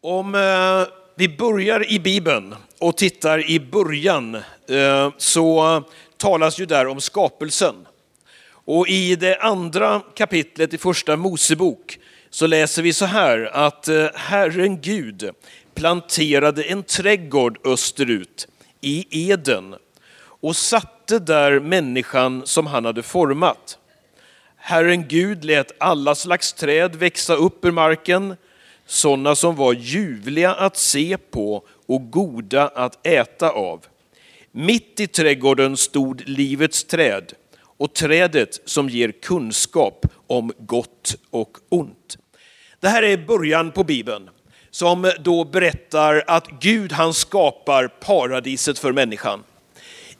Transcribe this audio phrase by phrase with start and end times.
[0.00, 4.34] Om eh, vi börjar i Bibeln och tittar i början
[4.68, 5.82] eh, så
[6.16, 7.74] talas ju där om skapelsen.
[8.50, 11.98] Och i det andra kapitlet i första Mosebok
[12.30, 15.30] så läser vi så här att eh, Herren Gud
[15.74, 18.48] planterade en trädgård österut
[18.80, 19.74] i Eden
[20.18, 23.78] och satte där människan som han hade format.
[24.56, 28.36] Herren Gud lät alla slags träd växa upp ur marken,
[28.88, 33.84] sådana som var ljuvliga att se på och goda att äta av.
[34.52, 42.18] Mitt i trädgården stod livets träd och trädet som ger kunskap om gott och ont.
[42.80, 44.30] Det här är början på Bibeln
[44.70, 49.44] som då berättar att Gud han skapar paradiset för människan.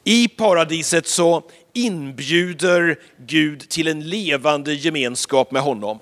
[0.04, 1.42] I paradiset så
[1.72, 5.98] inbjuder Gud till en levande gemenskap med honom.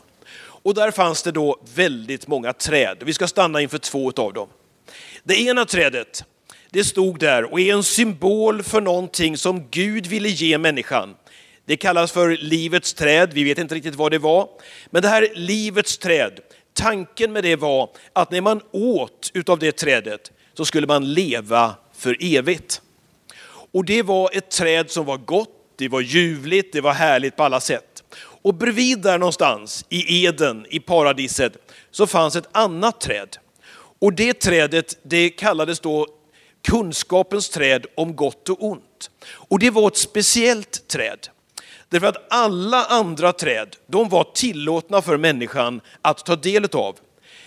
[0.67, 3.03] Och där fanns det då väldigt många träd.
[3.05, 4.49] Vi ska stanna inför två av dem.
[5.25, 6.25] Det ena trädet,
[6.71, 11.15] det stod där och är en symbol för någonting som Gud ville ge människan.
[11.65, 14.49] Det kallas för livets träd, vi vet inte riktigt vad det var.
[14.91, 16.41] Men det här livets träd,
[16.73, 21.75] tanken med det var att när man åt utav det trädet så skulle man leva
[21.97, 22.83] för evigt.
[23.73, 27.43] Och det var ett träd som var gott, det var ljuvligt, det var härligt på
[27.43, 27.86] alla sätt.
[28.47, 33.37] Och bredvid där någonstans i Eden, i paradiset, så fanns ett annat träd.
[33.99, 36.07] Och det trädet, det kallades då
[36.69, 39.11] kunskapens träd om gott och ont.
[39.29, 41.29] Och det var ett speciellt träd.
[41.89, 46.97] Därför att alla andra träd, de var tillåtna för människan att ta del av.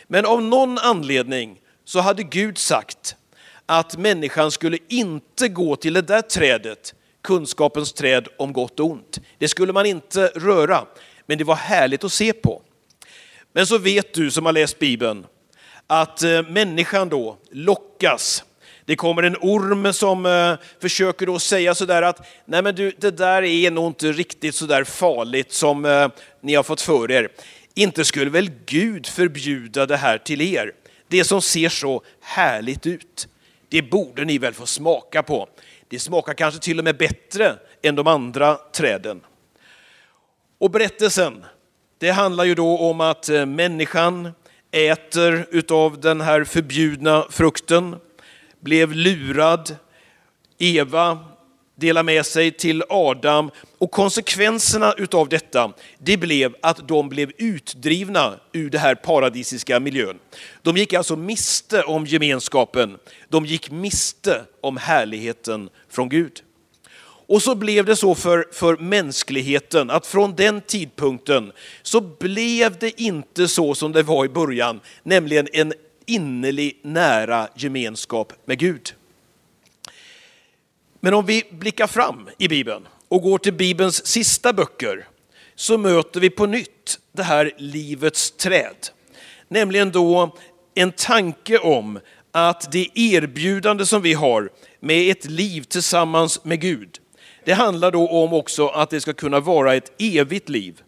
[0.07, 3.15] Men av någon anledning så hade Gud sagt
[3.65, 9.19] att människan skulle inte gå till det där trädet, kunskapens träd om gott och ont.
[9.37, 10.85] Det skulle man inte röra,
[11.25, 12.61] men det var härligt att se på.
[13.53, 15.25] Men så vet du som har läst Bibeln
[15.87, 18.43] att eh, människan då lockas.
[18.85, 23.11] Det kommer en orm som eh, försöker då säga sådär att nej men du, det
[23.11, 26.07] där är nog inte riktigt sådär farligt som eh,
[26.41, 27.29] ni har fått för er.
[27.75, 30.71] Inte skulle väl Gud förbjuda det här till er?
[31.07, 33.27] Det som ser så härligt ut
[33.69, 35.49] det borde ni väl få smaka på.
[35.89, 39.21] Det smakar kanske till och med bättre än de andra träden.
[40.57, 41.45] Och berättelsen,
[41.97, 44.31] det handlar ju då om att eh, människan
[44.71, 47.95] äter utav den här förbjudna frukten,
[48.59, 49.75] blev lurad.
[50.57, 51.19] Eva
[51.79, 58.39] dela med sig till Adam och konsekvenserna utav detta, det blev att de blev utdrivna
[58.53, 60.19] ur den här paradisiska miljön.
[60.61, 62.97] De gick alltså miste om gemenskapen,
[63.29, 66.41] de gick miste om härligheten från Gud.
[67.29, 71.51] Och så blev det så för, för mänskligheten att från den tidpunkten
[71.81, 75.73] så blev det inte så som det var i början, nämligen en
[76.05, 78.93] innerlig nära gemenskap med Gud.
[80.99, 85.07] Men om vi blickar fram i Bibeln och går till Bibelns sista böcker
[85.55, 88.75] så möter vi på nytt det här livets träd.
[89.47, 90.35] Nämligen då
[90.75, 91.99] en tanke om
[92.31, 94.49] att det erbjudande som vi har
[94.79, 96.99] med ett liv tillsammans med Gud,
[97.45, 100.81] det handlar då om också att det ska kunna vara ett evigt liv.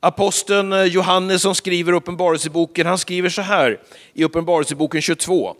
[0.00, 3.80] Aposteln Johannes som skriver Uppenbarelseboken, han skriver så här
[4.12, 5.56] i Uppenbarelseboken 22.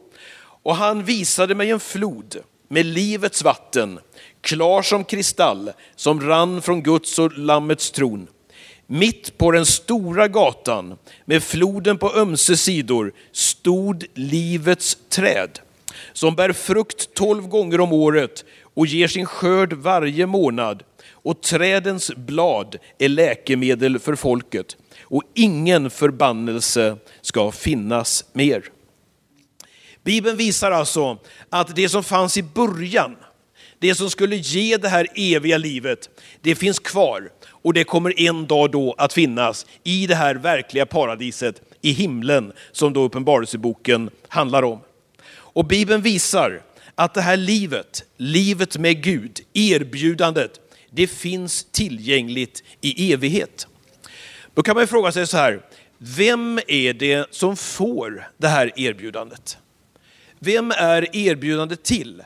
[0.62, 2.36] Och han visade mig en flod
[2.68, 3.98] med livets vatten,
[4.40, 8.26] klar som kristall, som rann från Guds och Lammets tron.
[8.86, 15.58] Mitt på den stora gatan med floden på ömse sidor stod livets träd
[16.12, 18.44] som bär frukt tolv gånger om året
[18.74, 20.82] och ger sin skörd varje månad.
[21.10, 28.62] Och trädens blad är läkemedel för folket och ingen förbannelse ska finnas mer.
[30.06, 31.18] Bibeln visar alltså
[31.50, 33.16] att det som fanns i början,
[33.78, 38.46] det som skulle ge det här eviga livet, det finns kvar och det kommer en
[38.46, 44.62] dag då att finnas i det här verkliga paradiset i himlen som då Uppenbarelseboken handlar
[44.62, 44.80] om.
[45.28, 46.62] Och Bibeln visar
[46.94, 50.60] att det här livet, livet med Gud, erbjudandet,
[50.90, 53.66] det finns tillgängligt i evighet.
[54.54, 55.60] Då kan man fråga sig så här,
[55.98, 59.58] vem är det som får det här erbjudandet?
[60.38, 62.22] Vem är erbjudandet till?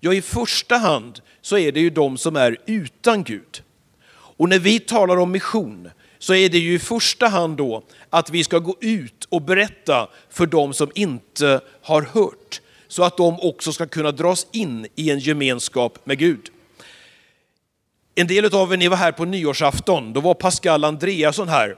[0.00, 3.62] Ja, i första hand så är det ju de som är utan Gud.
[4.10, 8.30] Och när vi talar om mission så är det ju i första hand då att
[8.30, 13.40] vi ska gå ut och berätta för de som inte har hört, så att de
[13.40, 16.50] också ska kunna dras in i en gemenskap med Gud.
[18.14, 21.76] En del av er, ni var här på nyårsafton, då var Pascal Andreasson här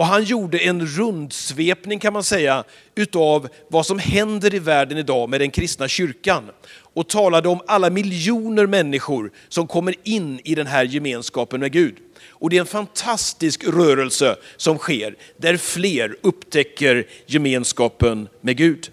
[0.00, 2.64] och han gjorde en rundsvepning kan man säga
[2.94, 6.50] utav vad som händer i världen idag med den kristna kyrkan.
[6.72, 11.96] Och talade om alla miljoner människor som kommer in i den här gemenskapen med Gud.
[12.28, 18.90] Och det är en fantastisk rörelse som sker där fler upptäcker gemenskapen med Gud.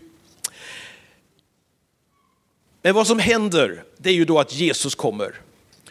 [2.82, 5.36] Men vad som händer, det är ju då att Jesus kommer.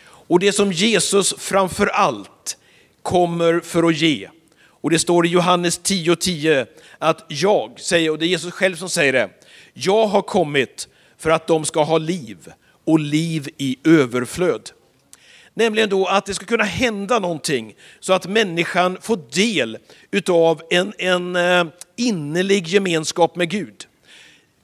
[0.02, 2.58] Och det som Jesus framför allt
[3.02, 4.28] kommer för att ge.
[4.86, 6.66] Och det står i Johannes 10.10 10,
[6.98, 9.30] att jag säger, och det är Jesus själv som säger det,
[9.72, 10.88] jag har kommit
[11.18, 12.52] för att de ska ha liv
[12.84, 14.70] och liv i överflöd.
[15.54, 19.78] Nämligen då att det ska kunna hända någonting så att människan får del
[20.10, 21.64] utav en, en eh,
[21.96, 23.86] innerlig gemenskap med Gud.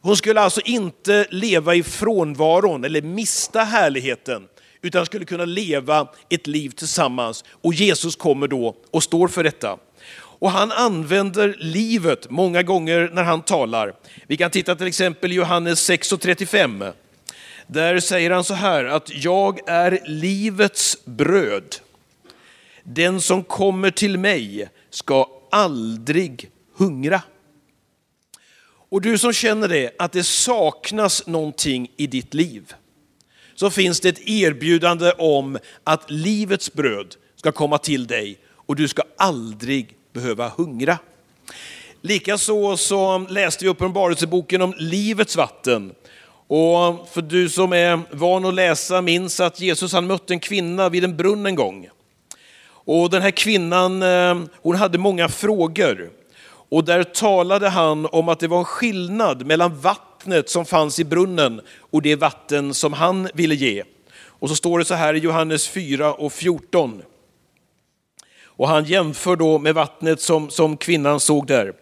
[0.00, 4.48] Hon skulle alltså inte leva i frånvaron eller mista härligheten,
[4.82, 7.44] utan skulle kunna leva ett liv tillsammans.
[7.50, 9.78] Och Jesus kommer då och står för detta.
[10.42, 13.94] Och han använder livet många gånger när han talar.
[14.26, 16.92] Vi kan titta till exempel i Johannes 6.35.
[17.66, 21.76] Där säger han så här att jag är livets bröd.
[22.82, 27.22] Den som kommer till mig ska aldrig hungra.
[28.64, 32.72] Och du som känner det, att det saknas någonting i ditt liv,
[33.54, 38.88] så finns det ett erbjudande om att livets bröd ska komma till dig och du
[38.88, 40.98] ska aldrig behöva hungra.
[42.00, 45.92] Likaså så läste vi Uppenbarelseboken om livets vatten.
[46.46, 50.88] Och för du som är van att läsa minns att Jesus han mötte en kvinna
[50.88, 51.88] vid en brunn en gång.
[52.84, 56.10] Och den här kvinnan eh, hon hade många frågor.
[56.68, 61.04] Och där talade han om att det var en skillnad mellan vattnet som fanns i
[61.04, 63.84] brunnen och det vatten som han ville ge.
[64.24, 67.02] Och så står det så här i Johannes 4 och 14.
[68.56, 71.72] Och han jämför då med vattnet som, som kvinnan såg där.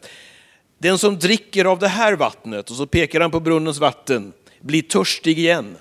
[0.79, 4.83] Den som dricker av det här vattnet, och så pekar han på brunnens vatten, blir
[4.83, 5.77] törstig igen.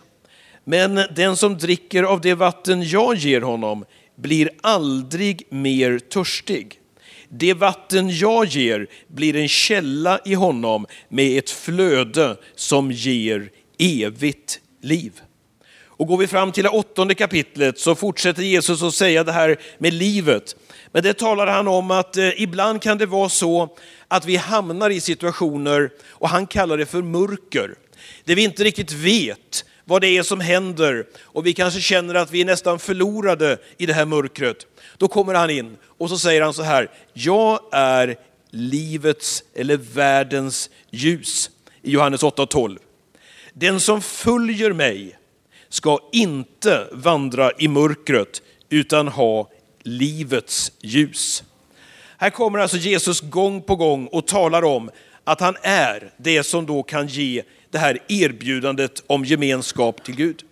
[0.63, 6.79] Men den som dricker av det vatten jag ger honom blir aldrig mer törstig.
[7.29, 14.59] Det vatten jag ger blir en källa i honom med ett flöde som ger evigt
[14.81, 15.21] liv.
[15.99, 19.59] Och går vi fram till det åttonde kapitlet så fortsätter Jesus att säga det här
[19.77, 20.55] med livet.
[20.91, 23.69] Men det talar han om att eh, ibland kan det vara så
[24.07, 27.75] att vi hamnar i situationer, och han kallar det för mörker,
[28.23, 32.31] där vi inte riktigt vet vad det är som händer och vi kanske känner att
[32.31, 34.67] vi är nästan förlorade i det här mörkret.
[34.97, 38.17] Då kommer han in och så säger han så här, jag är
[38.49, 41.49] livets eller världens ljus
[41.81, 42.77] i Johannes 8.12.
[43.53, 45.17] Den som följer mig
[45.69, 49.49] ska inte vandra i mörkret utan ha
[49.83, 51.43] livets ljus.
[52.17, 54.91] Här kommer alltså Jesus gång på gång och talar om
[55.23, 60.43] att han är det som då kan ge det här erbjudandet om gemenskap till Gud.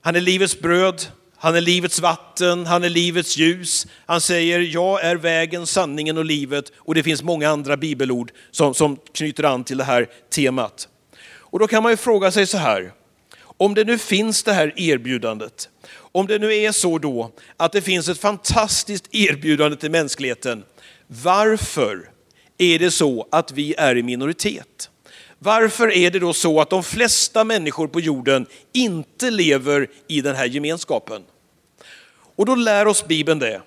[0.00, 3.86] Han är livets bröd, han är livets vatten, han är livets ljus.
[4.06, 6.72] Han säger, jag är vägen, sanningen och livet.
[6.76, 10.88] Och det finns många andra bibelord som, som knyter an till det här temat.
[11.28, 12.92] Och då kan man ju fråga sig så här,
[13.40, 15.68] om det nu finns det här erbjudandet,
[16.12, 20.64] om det nu är så då att det finns ett fantastiskt erbjudande till mänskligheten,
[21.06, 22.10] varför
[22.58, 24.90] är det så att vi är i minoritet?
[25.38, 30.36] Varför är det då så att de flesta människor på jorden inte lever i den
[30.36, 31.22] här gemenskapen?
[32.36, 33.62] Och då lär oss Bibeln det,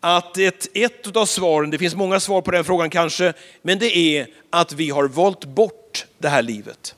[0.00, 3.96] att ett, ett av svaren, det finns många svar på den frågan kanske, men det
[3.96, 6.94] är att vi har valt bort det här livet.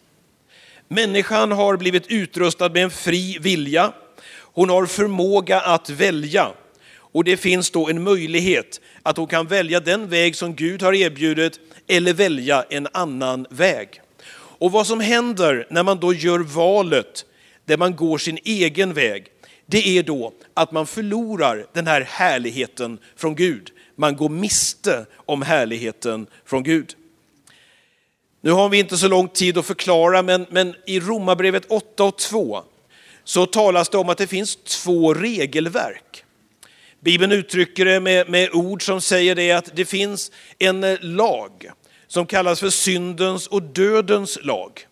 [0.88, 3.92] Människan har blivit utrustad med en fri vilja.
[4.56, 6.52] Hon har förmåga att välja.
[6.96, 10.92] Och det finns då en möjlighet att hon kan välja den väg som Gud har
[10.92, 14.00] erbjudit eller välja en annan väg.
[14.34, 17.24] Och vad som händer när man då gör valet
[17.64, 19.26] där man går sin egen väg,
[19.66, 23.70] det är då att man förlorar den här härligheten från Gud.
[23.96, 26.94] Man går miste om härligheten från Gud.
[28.40, 32.18] Nu har vi inte så lång tid att förklara, men, men i Romarbrevet 8 och
[32.18, 32.62] 2
[33.26, 36.24] så talas det om att det finns två regelverk.
[37.00, 41.70] Bibeln uttrycker det med, med ord som säger det att det finns en lag
[42.06, 44.86] som kallas för syndens och dödens lag.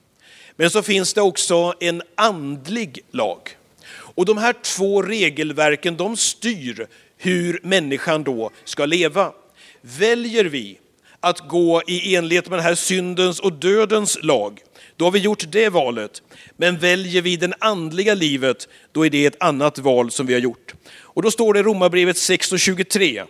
[0.57, 3.57] Men så finns det också en andlig lag.
[3.91, 6.87] Och de här två regelverken de styr
[7.17, 9.33] hur människan då ska leva.
[9.81, 10.79] Väljer vi
[11.21, 14.61] att gå i enlighet med den här syndens och dödens lag,
[14.97, 16.23] då har vi gjort det valet.
[16.57, 20.41] Men väljer vi det andliga livet, då är det ett annat val som vi har
[20.41, 20.75] gjort.
[20.97, 23.25] Och då står det i Romarbrevet 6 och 23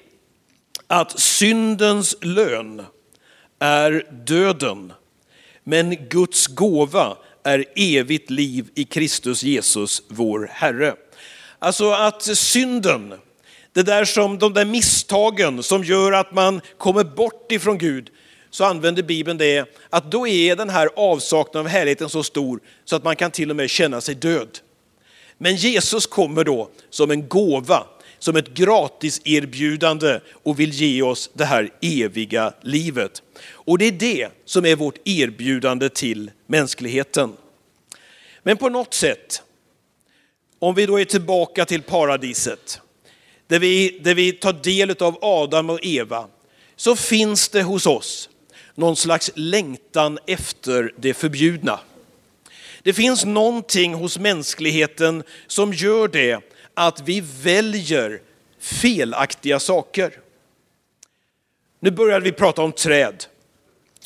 [0.87, 2.83] att syndens lön
[3.59, 4.92] är döden,
[5.64, 10.94] men Guds gåva är evigt liv i Kristus Jesus, vår Herre.
[11.59, 13.14] Alltså att synden,
[13.73, 18.11] det där som, de där misstagen som gör att man kommer bort ifrån Gud,
[18.54, 22.96] så använder Bibeln det att då är den här avsaknaden av härligheten så stor så
[22.96, 24.58] att man kan till och med känna sig död.
[25.38, 27.87] Men Jesus kommer då som en gåva,
[28.18, 33.23] som ett gratis erbjudande och vill ge oss det här eviga livet.
[33.46, 37.32] Och det är det som är vårt erbjudande till mänskligheten.
[38.42, 39.42] Men på något sätt,
[40.58, 42.80] om vi då är tillbaka till paradiset,
[43.46, 46.28] där vi, där vi tar del av Adam och Eva,
[46.76, 48.28] så finns det hos oss
[48.74, 51.80] någon slags längtan efter det förbjudna.
[52.82, 56.40] Det finns någonting hos mänskligheten som gör det
[56.74, 58.20] att vi väljer
[58.58, 60.18] felaktiga saker.
[61.80, 63.24] Nu började vi prata om träd.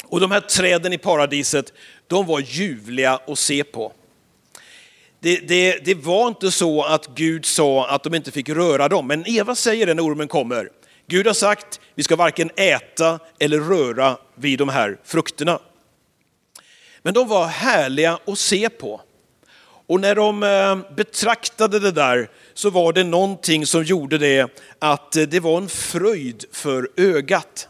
[0.04, 1.72] Och de här träden i paradiset,
[2.06, 3.92] de var ljuvliga att se på.
[5.20, 9.06] Det, det, det, var inte så att Gud sa att de inte fick röra dem,
[9.06, 10.70] men Eva säger det när ormen kommer.
[11.10, 15.58] Gud har sagt, vi ska varken äta eller röra vid de här frukterna.
[17.02, 19.00] Men de var härliga att se på.
[19.86, 25.16] Och när de eh, betraktade det där så var det någonting som gjorde det att
[25.16, 27.68] eh, det var en fröjd för ögat.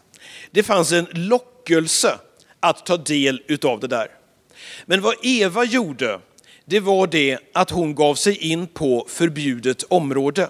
[0.50, 2.18] Det fanns en lockelse
[2.60, 4.08] att ta del utav det där.
[4.86, 6.20] Men vad Eva gjorde,
[6.64, 10.48] det var det att hon gav sig in på förbjudet område.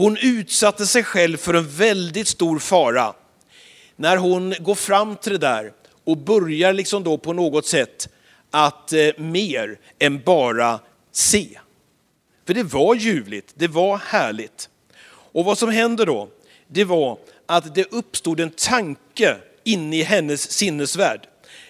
[0.00, 3.14] Hon utsatte sig själv för en väldigt stor fara
[3.96, 5.72] när hon går fram till det där
[6.04, 8.08] och börjar liksom då på något sätt
[8.50, 10.80] att eh, mer än bara
[11.12, 11.58] se.
[12.46, 14.68] För det var ljuvligt, det var härligt.
[15.08, 16.28] Och vad som hände då,
[16.68, 21.20] det var att det uppstod en tanke inne i hennes sinnesvärld.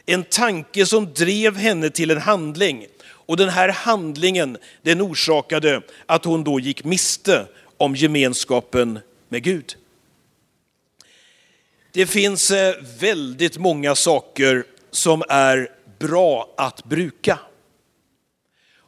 [0.06, 2.87] En tanke som drev henne till en handling.
[3.02, 7.46] Och den här handlingen, den orsakade att hon då gick miste
[7.80, 9.76] om gemenskapen med Gud.
[11.92, 15.68] Det finns eh, väldigt många saker som är
[15.99, 17.38] bra att bruka.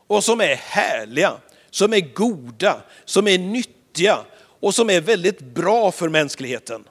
[0.07, 1.33] Och som är härliga,
[1.71, 6.85] som är goda, som är nyttiga och som är väldigt bra för mänskligheten.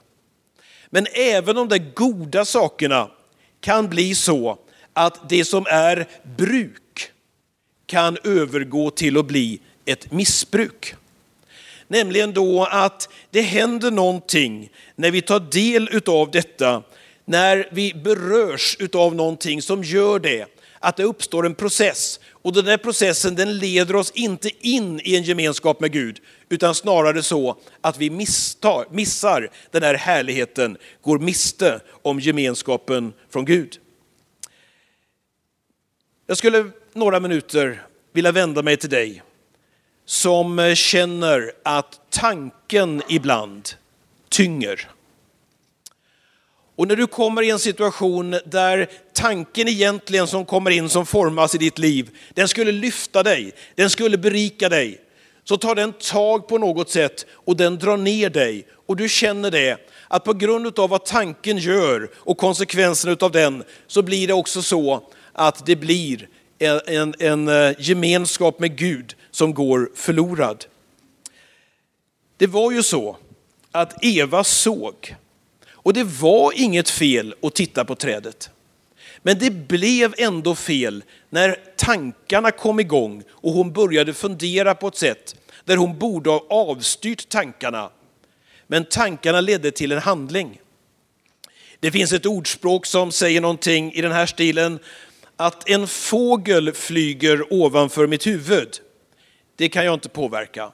[0.90, 3.10] Men även de där goda sakerna
[3.60, 4.58] kan bli så
[4.92, 7.10] att det som är bruk
[7.86, 10.94] kan övergå till att bli ett missbruk.
[11.92, 16.82] Nämligen då att det händer någonting när vi tar del av detta,
[17.24, 20.46] när vi berörs av någonting som gör det,
[20.78, 22.20] att det uppstår en process.
[22.30, 26.74] Och den där processen den leder oss inte in i en gemenskap med Gud, utan
[26.74, 33.78] snarare så att vi misstar, missar den här härligheten, går miste om gemenskapen från Gud.
[36.26, 39.22] Jag skulle några minuter vilja vända mig till dig
[40.12, 43.68] som eh, känner att tanken ibland
[44.28, 44.88] tynger.
[46.76, 51.54] Och när du kommer i en situation där tanken egentligen som kommer in, som formas
[51.54, 55.00] i ditt liv, den skulle lyfta dig, den skulle berika dig,
[55.44, 58.66] så tar den tag på något sätt och den drar ner dig.
[58.86, 59.76] Och du känner det,
[60.08, 64.62] att på grund av vad tanken gör och konsekvenserna av den, så blir det också
[64.62, 66.28] så att det blir
[66.58, 70.64] en, en, en eh, gemenskap med Gud som går förlorad.
[72.36, 73.16] Det var ju så
[73.72, 75.16] att Eva såg,
[75.70, 78.50] och det var inget fel att titta på trädet.
[79.22, 84.96] Men det blev ändå fel när tankarna kom igång och hon började fundera på ett
[84.96, 87.90] sätt där hon borde ha avstyrt tankarna.
[88.66, 90.60] Men tankarna ledde till en handling.
[91.80, 94.78] Det finns ett ordspråk som säger någonting i den här stilen,
[95.36, 98.68] att en fågel flyger ovanför mitt huvud
[99.56, 100.72] det kan jag inte påverka.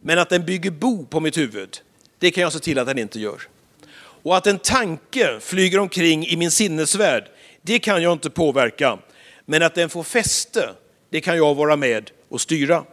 [0.00, 1.78] Men att den bygger bo på mitt huvud,
[2.18, 3.42] det kan jag se till att den inte gör.
[4.22, 7.24] Och att en tanke flyger omkring i min sinnesvärld,
[7.62, 8.98] det kan jag inte påverka.
[9.44, 10.70] Men att den får fäste,
[11.10, 12.84] det kan jag vara med och styra.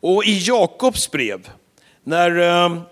[0.00, 1.48] Och i Jakobs brev,
[2.04, 2.82] när eh,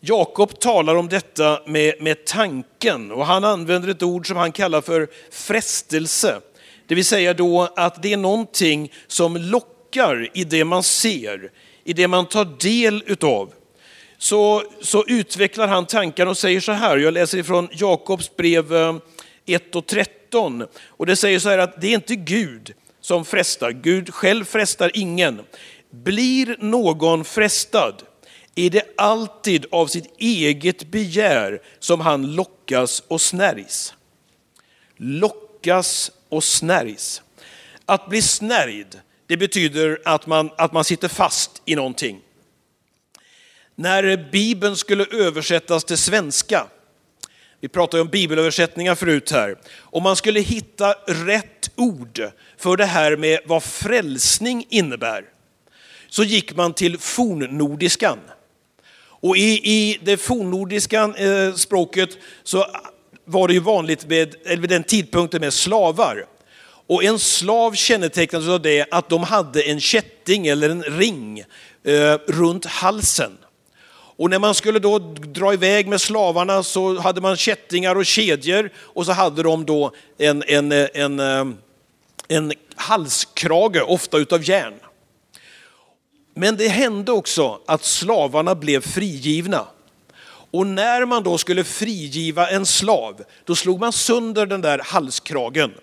[0.00, 4.80] Jakob talar om detta med, med tanken och han använder ett ord som han kallar
[4.80, 6.40] för frestelse.
[6.86, 11.50] Det vill säga då att det är någonting som lockar lockar i det man ser,
[11.84, 13.52] i det man tar del utav,
[14.18, 18.96] så, så utvecklar han tankar och säger så här, jag läser ifrån Jakobs brev eh,
[19.46, 23.70] 1 och 13, och det säger så här att det är inte Gud som frestar,
[23.70, 25.40] Gud själv frestar ingen.
[25.90, 28.02] Blir någon frestad
[28.54, 33.94] är det alltid av sitt eget begär som han lockas och snärjs.
[34.96, 37.22] Lockas och snärjs.
[37.86, 42.20] Att bli snärjd, det betyder att man, att man sitter fast i någonting.
[43.74, 46.66] När Bibeln skulle översättas till svenska,
[47.60, 52.20] vi pratade om bibelöversättningar förut här, om man skulle hitta rätt ord
[52.58, 55.24] för det här med vad frälsning innebär,
[56.08, 58.18] så gick man till fornnordiskan.
[58.98, 62.10] Och i, i det fornnordiska eh, språket
[62.42, 62.66] så
[63.24, 66.26] var det ju vanligt med, eller vid den tidpunkten med slavar.
[66.86, 71.44] Och en slav kännetecknades av det att de hade en kätting eller en ring
[71.84, 73.38] eh, runt halsen.
[74.18, 78.70] Och när man skulle då dra iväg med slavarna så hade man kättingar och kedjor
[78.76, 81.58] och så hade de då en, en, eh, en, en,
[82.28, 84.74] en halskrage, ofta utav järn.
[86.34, 89.66] Men det hände också att slavarna blev frigivna.
[90.50, 95.74] Och när man då skulle frigiva en slav, då slog man sönder den där halskragen.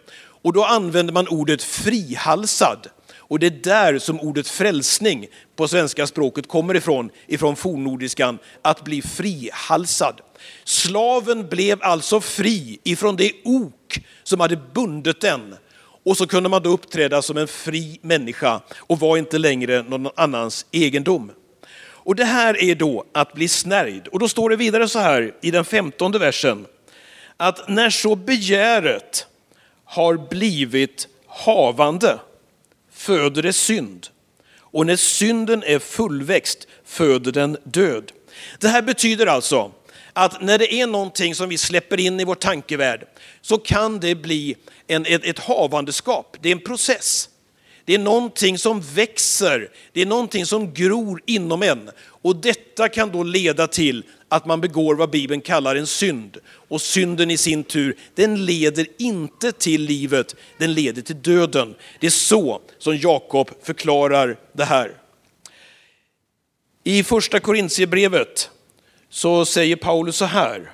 [0.44, 2.88] Och då använder man ordet frihalsad.
[3.18, 8.84] Och det är där som ordet frälsning på svenska språket kommer ifrån, ifrån fornnordiskan, att
[8.84, 10.22] bli frihalsad.
[10.64, 15.56] Slaven blev alltså fri ifrån det ok som hade bundit den
[16.06, 20.12] och så kunde man då uppträda som en fri människa och var inte längre någon
[20.16, 21.32] annans egendom.
[22.06, 24.08] Och det här är då att bli snärjd.
[24.08, 26.66] Och då står det vidare så här i den femtonde versen,
[27.38, 29.28] att när så begäret
[29.94, 32.20] har blivit havande
[32.92, 34.08] föder det synd.
[34.60, 38.12] Och när synden är fullväxt föder den död.
[38.60, 39.72] Det här betyder alltså
[40.14, 43.08] att när det är någonting som vi släpper in i vår tankevärld
[43.42, 44.56] så kan det bli
[44.88, 46.38] en, ett, ett havandeskap.
[46.42, 47.30] Det är en process.
[47.86, 51.90] Det är någonting som växer, det är någonting som gror inom en.
[52.06, 56.38] Och detta kan då leda till att man begår vad Bibeln kallar en synd.
[56.68, 61.76] Och synden i sin tur, den leder inte till livet, den leder till döden.
[62.00, 64.98] Det är så som Jakob förklarar det här.
[66.84, 68.50] I första Korintierbrevet
[69.10, 70.72] så säger Paulus så här,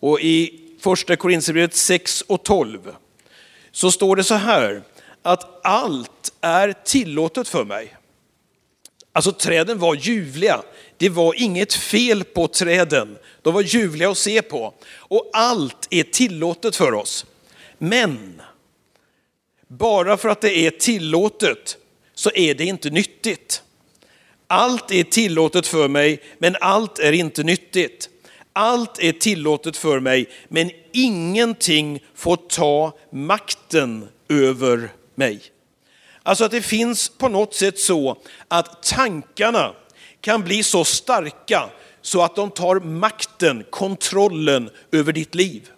[0.00, 2.94] och i första Korintierbrevet 6 och 12
[3.72, 4.82] så står det så här,
[5.22, 7.96] att allt är tillåtet för mig.
[9.12, 10.62] Alltså träden var ljuvliga,
[10.98, 14.74] det var inget fel på träden, de var ljuvliga att se på.
[14.88, 17.26] Och allt är tillåtet för oss.
[17.78, 18.42] Men
[19.68, 21.76] bara för att det är tillåtet
[22.14, 23.62] så är det inte nyttigt.
[24.46, 28.08] Allt är tillåtet för mig, men allt är inte nyttigt.
[28.52, 35.40] Allt är tillåtet för mig, men ingenting får ta makten över mig.
[36.22, 38.16] Alltså att det finns på något sätt så
[38.48, 39.74] att tankarna
[40.26, 41.70] kan bli så starka
[42.02, 45.70] så att de tar makten, kontrollen över ditt liv.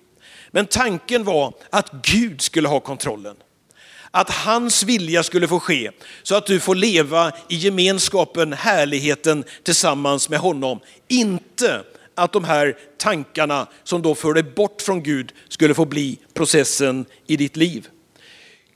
[0.50, 3.36] Men tanken var att Gud skulle ha kontrollen.
[4.10, 5.90] Att hans vilja skulle få ske
[6.22, 10.80] så att du får leva i gemenskapen, härligheten tillsammans med honom.
[11.08, 11.82] Inte
[12.14, 17.06] att de här tankarna som då för dig bort från Gud skulle få bli processen
[17.26, 17.88] i ditt liv.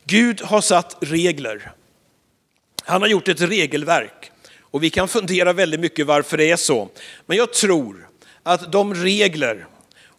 [0.05, 1.73] Gud har satt regler.
[2.85, 4.22] Han har gjort ett regelverk
[4.73, 6.89] och vi kan fundera väldigt mycket varför det är så.
[7.27, 8.09] Men jag tror
[8.43, 9.67] att de regler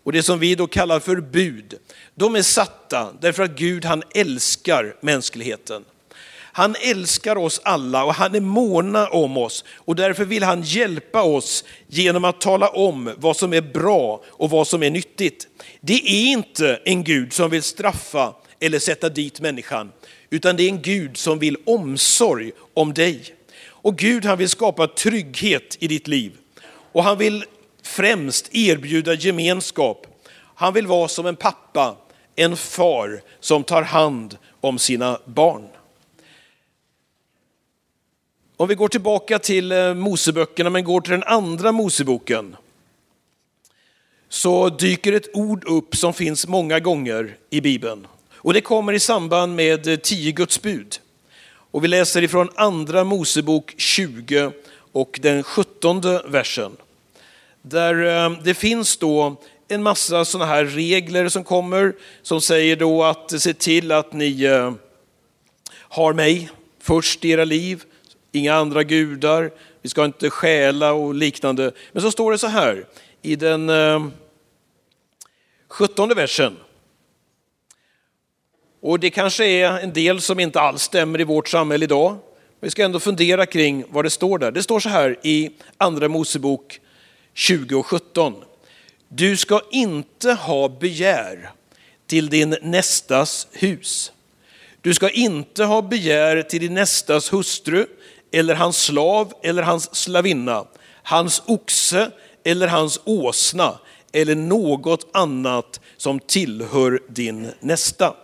[0.04, 1.74] och det som vi då kallar för bud,
[2.16, 5.84] de är satta därför att Gud han älskar mänskligheten.
[6.56, 11.24] Han älskar oss alla och han är måna om oss och därför vill han hjälpa
[11.24, 15.48] oss genom att tala om vad som är bra och vad som är nyttigt.
[15.82, 19.92] Det är inte en Gud som vill straffa eller sätta dit människan,
[20.30, 23.36] utan det är en Gud som vill omsorg om dig.
[23.84, 26.38] Och Gud han vill skapa trygghet i ditt liv.
[26.65, 27.46] Och han vill
[27.82, 30.08] främst erbjuda gemenskap.
[30.56, 31.96] Han vill vara som en pappa,
[32.36, 35.67] en far som tar hand om sina barn.
[38.58, 42.56] Om vi går tillbaka till eh, Moseböckerna, men går till den andra Moseboken,
[44.30, 48.08] så dyker ett ord upp som finns många gånger i Bibeln.
[48.34, 51.00] Och det kommer i samband med eh, tio Guds bud.
[51.73, 54.51] Och vi läser ifrån andra Mosebok 20
[54.91, 56.71] och den 17 versen.
[57.62, 59.36] Där eh, det finns då
[59.67, 64.43] en massa sådana här regler som kommer som säger då att se till att ni
[64.43, 64.73] eh,
[65.73, 66.49] har mig
[66.81, 67.83] först i era liv,
[68.31, 71.71] inga andra gudar, vi ska inte stjäla och liknande.
[71.91, 72.86] Men så står det så här
[73.21, 74.05] i den eh,
[75.67, 76.57] 17 versen.
[78.84, 82.17] Och det kanske är en del som inte alls stämmer i vårt samhälle idag.
[82.60, 84.52] Vi ska ändå fundera kring vad det står där.
[84.52, 86.80] Det står så här i Andra Mosebok
[87.34, 88.34] 20 och 17.
[89.08, 91.52] Du ska inte ha begär
[92.08, 94.12] till din nästas hus.
[94.82, 97.86] Du ska inte ha begär till din nästas hustru
[98.32, 100.65] eller hans slav eller hans slavinna,
[101.04, 102.12] hans oxe
[102.43, 103.80] eller hans åsna
[104.12, 108.15] eller något annat som tillhör din nästa.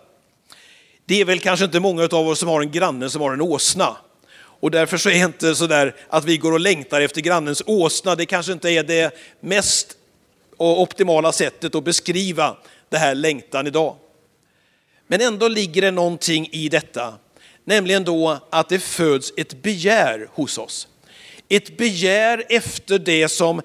[1.10, 3.42] Det är väl kanske inte många av oss som har en granne som har en
[3.42, 3.98] åsna.
[4.36, 7.64] Och därför så är det inte så där att vi går och längtar efter grannens
[7.66, 8.16] åsna.
[8.16, 9.98] Det kanske inte är det mest
[10.58, 12.58] optimala sättet att beskriva
[12.90, 13.96] det här längtan idag.
[15.08, 17.14] Men ändå ligger det någonting i detta,
[17.66, 20.88] nämligen då att det föds ett begär hos oss.
[21.48, 23.62] Ett begär efter det som,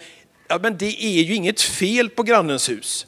[0.48, 3.07] ja men det är ju inget fel på grannens hus.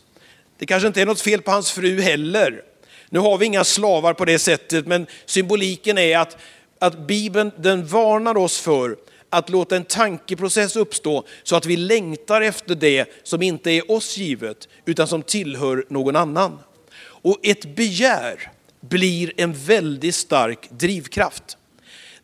[0.58, 2.62] Det kanske inte är något fel på hans fru heller.
[3.10, 6.36] Nu har vi inga slavar på det sättet, men symboliken är att,
[6.78, 8.96] att Bibeln den varnar oss för
[9.30, 14.16] att låta en tankeprocess uppstå så att vi längtar efter det som inte är oss
[14.18, 16.58] givet, utan som tillhör någon annan.
[16.98, 21.56] Och ett begär blir en väldigt stark drivkraft.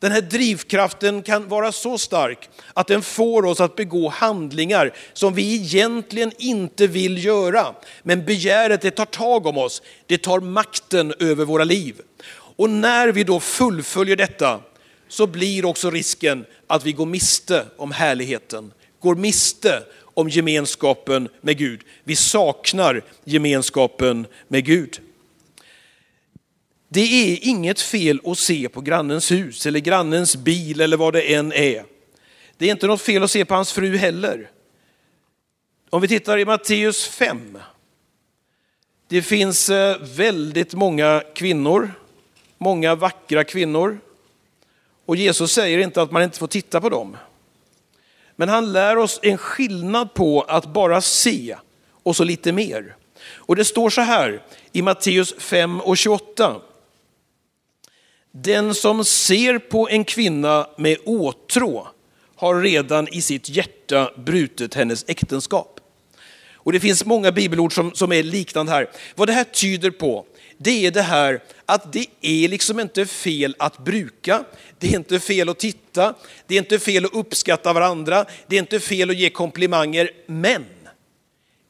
[0.03, 5.35] Den här drivkraften kan vara så stark att den får oss att begå handlingar som
[5.35, 7.75] vi egentligen inte vill göra.
[8.03, 12.01] Men begäret det tar tag om oss, det tar makten över våra liv.
[12.33, 14.61] Och när vi då fullföljer detta
[15.09, 19.83] så blir också risken att vi går miste om härligheten, går miste
[20.15, 21.81] om gemenskapen med Gud.
[22.05, 25.01] Vi saknar gemenskapen med Gud.
[26.95, 31.35] Det är inget fel att se på grannens hus eller grannens bil eller vad det
[31.35, 31.85] än är.
[32.57, 34.51] Det är inte något fel att se på hans fru heller.
[35.91, 37.59] Om vi tittar i Matteus 5.
[39.09, 41.91] Det finns eh, väldigt många kvinnor,
[42.59, 43.99] många vackra kvinnor.
[45.07, 47.17] Och Jesus säger inte att man inte får titta på dem.
[48.37, 51.57] Men han lär oss en skillnad på att bara se
[52.03, 52.97] och så lite mer.
[53.25, 56.61] Och det står så här i Matteus 5 och 28.
[58.33, 61.89] Den som ser på en kvinna med åtrå
[62.37, 65.81] har redan i sitt hjärta brutit hennes äktenskap.
[66.55, 68.91] Och det finns många bibelord som, som är liknande här.
[69.15, 70.27] Vad det här tyder på,
[70.59, 74.45] det är det här att det är liksom inte fel att bruka,
[74.79, 76.15] det är inte fel att titta,
[76.47, 80.65] det är inte fel att uppskatta varandra, det är inte fel att ge komplimanger, men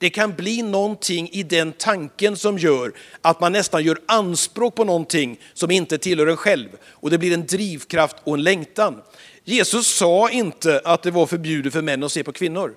[0.03, 4.85] det kan bli någonting i den tanken som gör att man nästan gör anspråk på
[4.85, 6.69] någonting som inte tillhör en själv.
[6.85, 9.03] Och det blir en drivkraft och en längtan.
[9.45, 12.75] Jesus sa inte att det var förbjudet för män att se på kvinnor.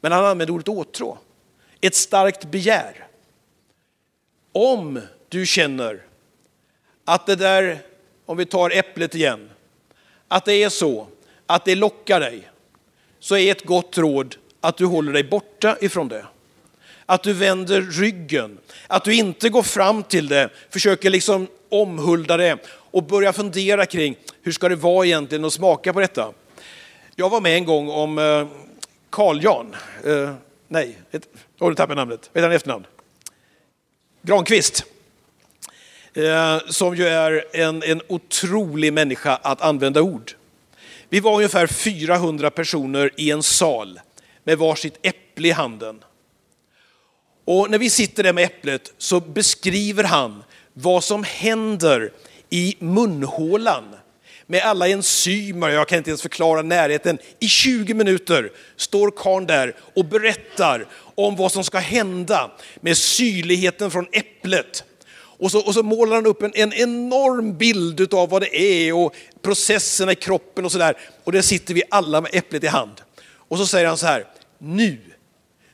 [0.00, 1.18] Men han använde ordet åtrå.
[1.80, 3.06] Ett starkt begär.
[4.52, 6.02] Om du känner
[7.04, 7.78] att det där,
[8.26, 9.50] om vi tar äpplet igen,
[10.28, 11.06] att det är så
[11.46, 12.50] att det lockar dig,
[13.18, 16.26] så är ett gott råd att du håller dig borta ifrån det.
[17.06, 22.58] Att du vänder ryggen, att du inte går fram till det, försöker liksom omhulda det
[22.68, 26.32] och börjar fundera kring hur ska det vara egentligen att smaka på detta.
[27.16, 28.46] Jag var med en gång om eh,
[29.10, 30.34] Carl Jan, eh,
[30.68, 30.98] nej,
[31.58, 32.86] oh, du tappade namnet, vad heter han efternamn?
[34.22, 34.84] Granqvist.
[36.14, 40.32] Eh, som ju är en, en otrolig människa att använda ord.
[41.08, 44.00] Vi var ungefär 400 personer i en sal
[44.44, 46.04] med varsitt äpple i handen.
[47.44, 52.12] Och när vi sitter där med äpplet så beskriver han vad som händer
[52.50, 53.84] i munhålan
[54.46, 57.18] med alla enzymer, jag kan inte ens förklara närheten.
[57.38, 62.50] I 20 minuter står karn där och berättar om vad som ska hända
[62.80, 64.84] med syrligheten från äpplet.
[65.14, 68.94] Och så, och så målar han upp en, en enorm bild av vad det är
[68.94, 70.96] och processerna i kroppen och sådär.
[71.24, 73.00] Och där sitter vi alla med äpplet i hand.
[73.52, 74.26] Och så säger han så här,
[74.58, 74.98] nu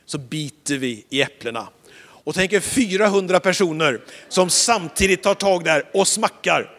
[0.05, 1.67] så biter vi i äpplena.
[2.01, 6.71] Och tänker 400 personer som samtidigt tar tag där och smackar.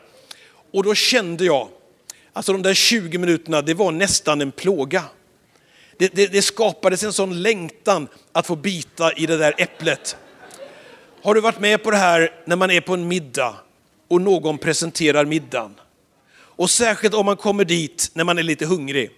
[0.72, 1.68] Och då kände jag,
[2.32, 5.04] alltså de där 20 minuterna, det var nästan en plåga.
[5.96, 10.16] Det, det, det skapades en sån längtan att få bita i det där äpplet.
[11.22, 13.54] Har du varit med på det här när man är på en middag
[14.08, 15.74] och någon presenterar middagen?
[16.32, 19.10] Och särskilt om man kommer dit när man är lite hungrig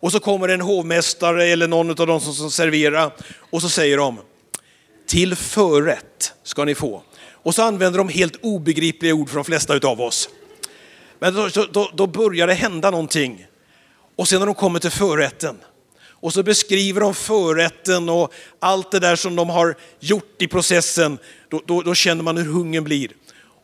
[0.00, 3.12] och så kommer en hovmästare eller någon av de som serverar
[3.50, 4.18] och så säger de,
[5.06, 7.02] till förrätt ska ni få.
[7.42, 10.28] Och så använder de helt obegripliga ord för de flesta av oss.
[11.18, 13.46] Men då, då, då börjar det hända någonting.
[14.16, 15.56] Och sen när de kommer till förrätten
[16.20, 21.18] och så beskriver de förrätten och allt det där som de har gjort i processen,
[21.48, 23.10] då, då, då känner man hur hungern blir.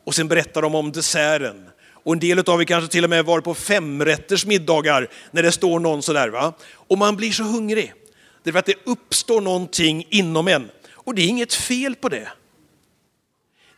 [0.04, 1.68] Och sen berättar de om desserten
[2.06, 5.52] och en del av er kanske till och med varit på femrätters middagar när det
[5.52, 6.28] står någon sådär.
[6.28, 6.52] Va?
[6.72, 7.92] Och man blir så hungrig.
[8.42, 10.70] Därför att det uppstår någonting inom en.
[10.92, 12.28] Och det är inget fel på det.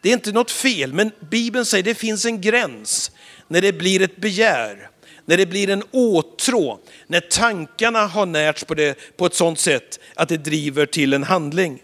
[0.01, 3.11] Det är inte något fel, men Bibeln säger det finns en gräns
[3.47, 4.91] när det blir ett begär,
[5.25, 10.01] när det blir en åtrå, när tankarna har närts på, det, på ett sådant sätt
[10.15, 11.83] att det driver till en handling.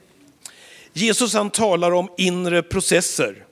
[0.92, 3.43] Jesus han talar om inre processer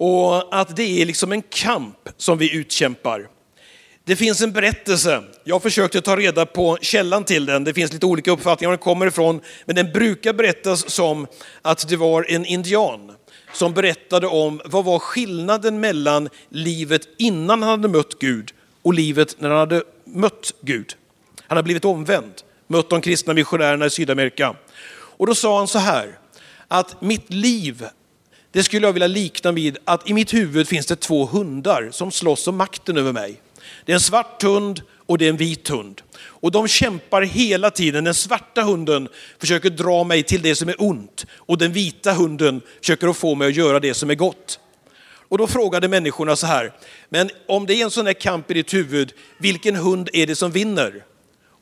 [0.00, 3.28] och att det är liksom en kamp som vi utkämpar.
[4.04, 8.06] Det finns en berättelse, jag försökte ta reda på källan till den, det finns lite
[8.06, 11.26] olika uppfattningar var den kommer ifrån, men den brukar berättas som
[11.62, 13.12] att det var en indian
[13.52, 19.36] som berättade om vad var skillnaden mellan livet innan han hade mött Gud och livet
[19.38, 20.94] när han hade mött Gud.
[21.46, 22.32] Han hade blivit omvänd,
[22.66, 24.54] mött de kristna missionärerna i Sydamerika.
[24.92, 26.18] Och då sa han så här,
[26.68, 27.84] att mitt liv,
[28.52, 32.10] det skulle jag vilja likna vid att i mitt huvud finns det två hundar som
[32.10, 33.40] slåss om makten över mig.
[33.84, 36.02] Det är en svart hund och det är en vit hund.
[36.18, 38.04] Och de kämpar hela tiden.
[38.04, 39.08] Den svarta hunden
[39.38, 43.34] försöker dra mig till det som är ont och den vita hunden försöker att få
[43.34, 44.60] mig att göra det som är gott.
[45.28, 46.72] Och då frågade människorna så här,
[47.08, 50.36] men om det är en sån här kamp i ditt huvud, vilken hund är det
[50.36, 51.04] som vinner?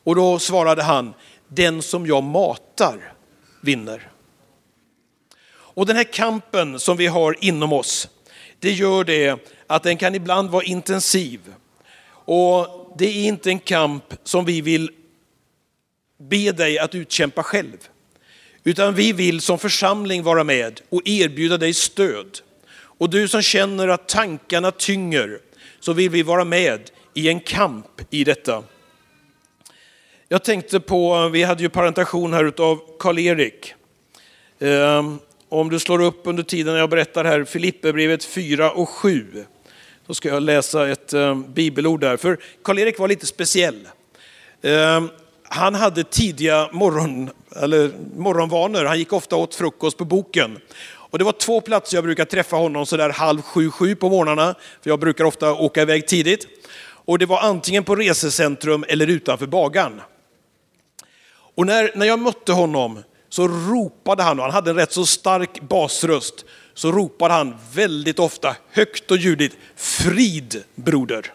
[0.03, 1.13] Och då svarade han,
[1.47, 3.13] den som jag matar
[3.61, 4.08] vinner.
[5.73, 8.09] Och den här kampen som vi har inom oss,
[8.59, 11.39] det gör det att den kan ibland vara intensiv.
[12.11, 14.91] Och det är inte en kamp som vi vill
[16.17, 17.77] be dig att utkämpa själv.
[18.63, 22.39] Utan vi vill som församling vara med och erbjuda dig stöd.
[22.71, 25.39] Och du som känner att tankarna tynger,
[25.79, 28.63] så vill vi vara med i en kamp i detta.
[30.27, 33.73] Jag tänkte på, vi hade ju parentation här utav Karl-Erik.
[34.59, 39.45] Ehm, om du slår upp under tiden jag berättar här, Filipperbrevet 4 och 7.
[40.07, 43.87] Då ska jag läsa ett eh, bibelord där, för Karl-Erik var lite speciell.
[44.61, 45.09] Ehm,
[45.43, 50.57] han hade tidiga morgon, eller morgonvanor, han gick ofta åt frukost på boken.
[50.81, 54.55] Och det var två platser jag brukar träffa honom sådär halv sju, sju på morgnarna,
[54.81, 56.47] för jag brukar ofta åka iväg tidigt.
[56.81, 60.01] Och det var antingen på resecentrum eller utanför Bagan.
[61.55, 65.05] Och när, när jag mötte honom så ropade han, och han hade en rätt så
[65.05, 71.33] stark basröst, så ropade han väldigt ofta högt och ljudligt, frid broder.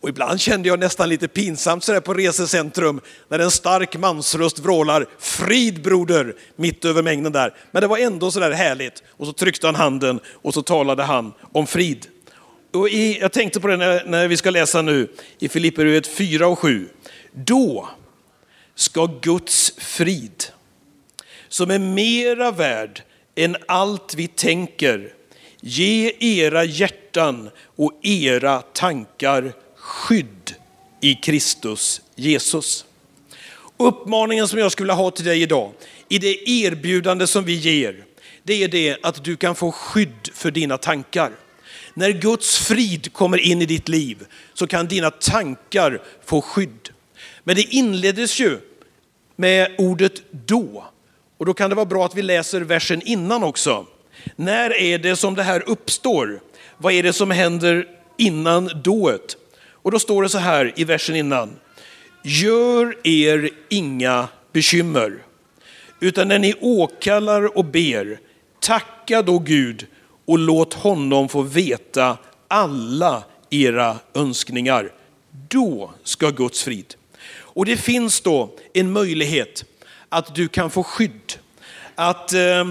[0.00, 5.06] Och ibland kände jag nästan lite pinsamt sådär på resecentrum när en stark mansröst vrålar
[5.18, 7.54] frid broder mitt över mängden där.
[7.70, 9.02] Men det var ändå sådär härligt.
[9.16, 12.06] Och så tryckte han handen och så talade han om frid.
[12.72, 16.46] Och i, jag tänkte på det när, när vi ska läsa nu i Filipperbrevet 4
[16.46, 16.88] och 7.
[17.32, 17.88] Då
[18.78, 20.44] ska Guds frid,
[21.48, 23.02] som är mera värd
[23.34, 25.12] än allt vi tänker,
[25.60, 30.54] ge era hjärtan och era tankar skydd
[31.00, 32.84] i Kristus Jesus.
[33.76, 35.72] Uppmaningen som jag skulle ha till dig idag,
[36.08, 38.04] i det erbjudande som vi ger,
[38.42, 41.32] det är det att du kan få skydd för dina tankar.
[41.94, 46.88] När Guds frid kommer in i ditt liv så kan dina tankar få skydd.
[47.44, 48.58] Men det inleddes ju
[49.40, 50.84] med ordet då.
[51.38, 53.86] Och då kan det vara bra att vi läser versen innan också.
[54.36, 56.40] När är det som det här uppstår?
[56.76, 59.36] Vad är det som händer innan dået?
[59.72, 61.56] Och då står det så här i versen innan.
[62.24, 65.22] Gör er inga bekymmer,
[66.00, 68.20] utan när ni åkallar och ber,
[68.60, 69.86] tacka då Gud
[70.26, 74.92] och låt honom få veta alla era önskningar.
[75.48, 76.94] Då ska Guds frid.
[77.48, 79.64] Och det finns då en möjlighet
[80.08, 81.32] att du kan få skydd.
[81.94, 82.64] Att eh,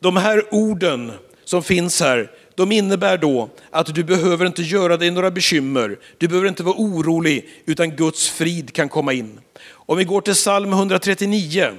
[0.00, 1.12] de här orden
[1.44, 5.98] som finns här, de innebär då att du behöver inte göra dig några bekymmer.
[6.18, 9.40] Du behöver inte vara orolig, utan Guds frid kan komma in.
[9.70, 11.72] Om vi går till psalm 139.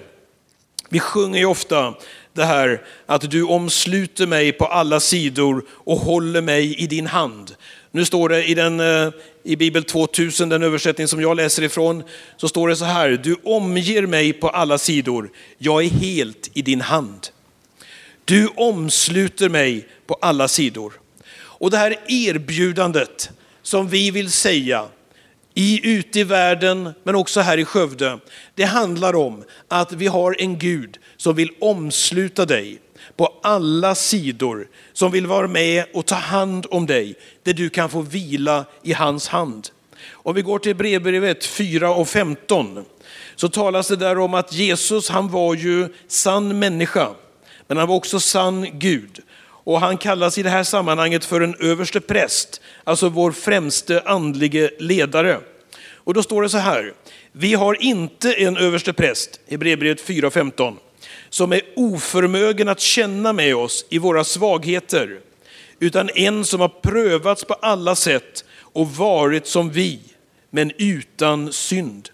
[0.90, 1.94] Vi sjunger ju ofta
[2.34, 7.56] det här att du omsluter mig på alla sidor och håller mig i din hand.
[7.96, 9.10] Nu står det i, den, eh,
[9.44, 12.04] i Bibel 2000, den översättning som jag läser ifrån,
[12.38, 16.62] så står det så här, du omger mig på alla sidor, jag är helt i
[16.62, 17.28] din hand.
[18.26, 20.94] Du omsluter mig på alla sidor.
[21.36, 23.30] Och det här erbjudandet
[23.62, 24.86] som vi vill säga
[25.54, 28.20] i, ute i världen, men också här i Skövde,
[28.56, 32.80] det handlar om att vi har en Gud som vill omsluta dig
[33.16, 37.90] på alla sidor, som vill vara med och ta hand om dig, där du kan
[37.90, 39.70] få vila i hans hand.
[40.12, 42.86] Om vi går till brevbrevet 4 och 15,
[43.36, 47.10] så talas det där om att Jesus, han var ju sann människa,
[47.68, 49.20] men han var också sann Gud.
[49.66, 54.70] Och han kallas i det här sammanhanget för en överste präst, alltså vår främste andlige
[54.80, 55.40] ledare.
[55.96, 56.94] Och då står det så här,
[57.32, 60.76] vi har inte en överste präst, Hebreerbrevet 4.15,
[61.34, 65.20] som är oförmögen att känna med oss i våra svagheter,
[65.80, 70.00] utan en som har prövats på alla sätt och varit som vi,
[70.50, 72.10] men utan synd.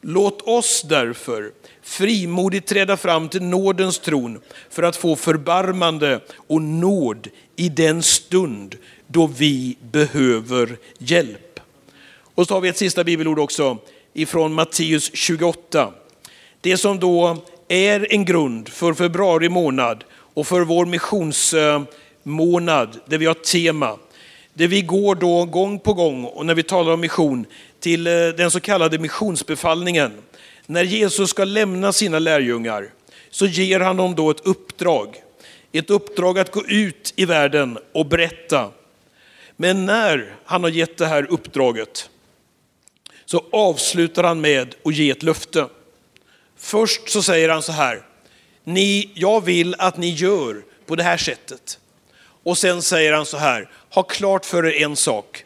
[0.00, 4.40] Låt oss därför frimodigt träda fram till nådens tron
[4.70, 11.60] för att få förbarmande och nåd i den stund då vi behöver hjälp.
[12.34, 13.78] Och så har vi ett sista bibelord också
[14.14, 15.92] ifrån Matteus 28.
[16.60, 20.04] Det som då är en grund för februari månad
[20.34, 23.98] och för vår missionsmånad där vi har tema.
[24.54, 27.46] Där vi går då gång på gång och när vi talar om mission
[27.80, 30.12] till eh, den så kallade missionsbefallningen.
[30.66, 32.90] När Jesus ska lämna sina lärjungar
[33.30, 35.16] så ger han dem då ett uppdrag.
[35.72, 38.70] Ett uppdrag att gå ut i världen och berätta.
[39.56, 42.10] Men när han har gett det här uppdraget
[43.24, 45.66] så avslutar han med att ge ett löfte.
[46.58, 48.02] Först så säger han så här,
[48.64, 51.78] ni, jag vill att ni gör på det här sättet.
[52.42, 55.44] Och sen säger han så här, ha klart för er en sak,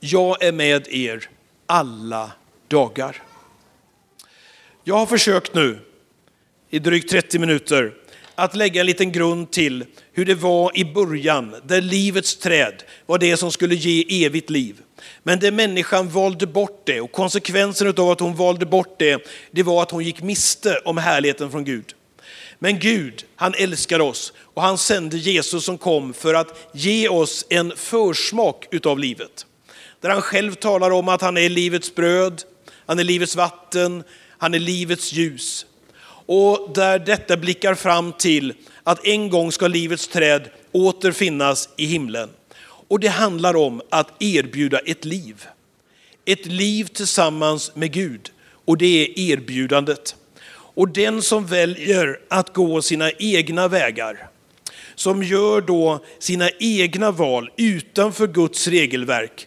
[0.00, 1.28] jag är med er
[1.66, 2.32] alla
[2.68, 3.22] dagar.
[4.84, 5.78] Jag har försökt nu
[6.70, 7.94] i drygt 30 minuter
[8.34, 13.18] att lägga en liten grund till hur det var i början, där livets träd var
[13.18, 14.76] det som skulle ge evigt liv.
[15.22, 19.62] Men det människan valde bort det och konsekvensen av att hon valde bort det, det
[19.62, 21.94] var att hon gick miste om härligheten från Gud.
[22.58, 27.46] Men Gud, han älskar oss och han sände Jesus som kom för att ge oss
[27.48, 29.46] en försmak utav livet.
[30.00, 32.42] Där han själv talar om att han är livets bröd,
[32.86, 34.04] han är livets vatten,
[34.38, 35.66] han är livets ljus.
[36.26, 42.30] Och där detta blickar fram till att en gång ska livets träd återfinnas i himlen.
[42.90, 45.46] Och det handlar om att erbjuda ett liv.
[46.24, 48.30] Ett liv tillsammans med Gud.
[48.64, 50.16] Och det är erbjudandet.
[50.52, 54.28] Och den som väljer att gå sina egna vägar,
[54.94, 59.46] som gör då sina egna val utanför Guds regelverk,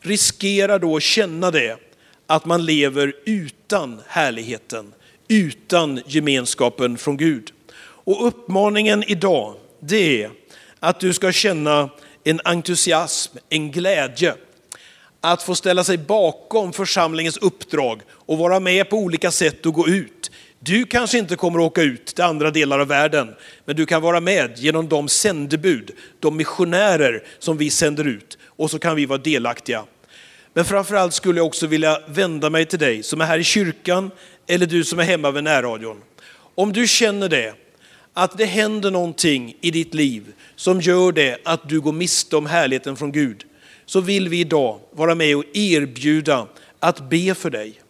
[0.00, 1.76] riskerar då att känna det,
[2.26, 4.92] att man lever utan härligheten,
[5.28, 7.52] utan gemenskapen från Gud.
[7.80, 10.30] Och uppmaningen idag, det är
[10.80, 11.90] att du ska känna
[12.30, 14.34] en entusiasm, en glädje.
[15.20, 19.88] Att få ställa sig bakom församlingens uppdrag och vara med på olika sätt och gå
[19.88, 20.30] ut.
[20.60, 24.02] Du kanske inte kommer att åka ut till andra delar av världen, men du kan
[24.02, 29.06] vara med genom de sändebud, de missionärer som vi sänder ut och så kan vi
[29.06, 29.84] vara delaktiga.
[30.54, 34.10] Men framförallt skulle jag också vilja vända mig till dig som är här i kyrkan
[34.46, 36.02] eller du som är hemma vid närradion.
[36.54, 37.54] Om du känner det,
[38.18, 42.46] att det händer någonting i ditt liv som gör det att du går miste om
[42.46, 43.44] härligheten från Gud,
[43.86, 46.46] så vill vi idag vara med och erbjuda
[46.80, 47.80] att be för dig.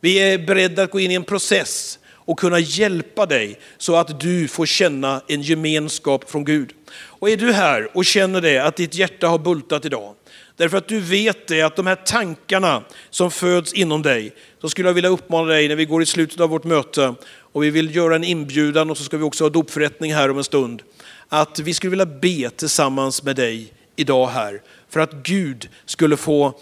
[0.00, 4.20] Vi är beredda att gå in i en process och kunna hjälpa dig så att
[4.20, 6.72] du får känna en gemenskap från Gud.
[6.92, 10.14] Och är du här och känner det att ditt hjärta har bultat idag,
[10.56, 14.88] därför att du vet det att de här tankarna som föds inom dig, så skulle
[14.88, 17.14] jag vilja uppmana dig när vi går i slutet av vårt möte
[17.58, 20.38] och vi vill göra en inbjudan och så ska vi också ha dopförrättning här om
[20.38, 20.82] en stund,
[21.28, 26.58] att vi skulle vilja be tillsammans med dig idag här för att Gud skulle få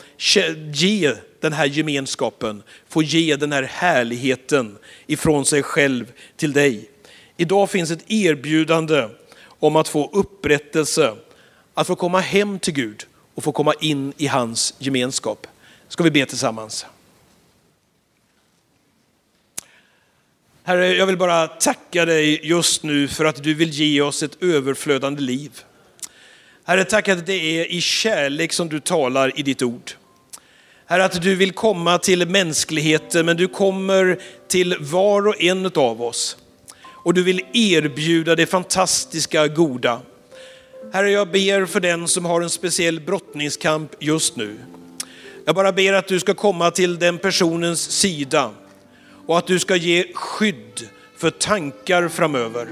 [0.73, 6.91] ge den här gemenskapen, få ge den här härligheten ifrån sig själv till dig.
[7.37, 9.09] Idag finns ett erbjudande
[9.61, 11.15] om att få upprättelse,
[11.75, 15.47] att få komma hem till Gud och få komma in i hans gemenskap.
[15.89, 16.87] Ska vi be tillsammans?
[20.69, 24.43] Herre, jag vill bara tacka dig just nu för att du vill ge oss ett
[24.43, 25.51] överflödande liv.
[26.65, 29.91] Herre, tack att det är i kärlek som du talar i ditt ord.
[30.87, 36.03] Herre, att du vill komma till mänskligheten, men du kommer till var och en av
[36.03, 36.37] oss.
[36.85, 40.01] Och du vill erbjuda det fantastiska goda.
[40.93, 44.57] Herre, jag ber för den som har en speciell brottningskamp just nu.
[45.45, 48.51] Jag bara ber att du ska komma till den personens sida
[49.27, 52.69] och att du ska ge skydd för tankar framöver.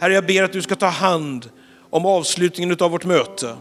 [0.00, 1.50] Herre, jag ber att du ska ta hand
[1.90, 3.56] om avslutningen av vårt möte.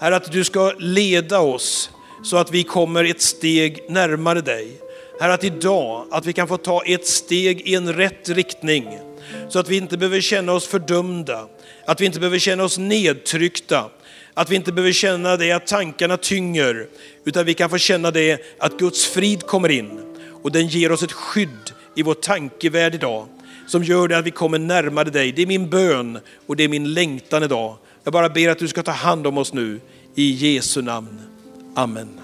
[0.00, 1.90] Herre, att du ska leda oss
[2.24, 4.80] så att vi kommer ett steg närmare dig.
[5.20, 8.98] Herre, att idag, att vi kan få ta ett steg i en rätt riktning.
[9.48, 11.48] Så att vi inte behöver känna oss fördömda,
[11.86, 13.90] att vi inte behöver känna oss nedtryckta,
[14.34, 16.86] att vi inte behöver känna det att tankarna tynger,
[17.24, 20.11] utan vi kan få känna det att Guds frid kommer in
[20.42, 23.26] och den ger oss ett skydd i vår tankevärld idag
[23.66, 25.32] som gör det att vi kommer närmare dig.
[25.32, 28.68] Det är min bön och det är min längtan idag Jag bara ber att du
[28.68, 29.80] ska ta hand om oss nu.
[30.14, 31.20] I Jesu namn.
[31.74, 32.21] Amen.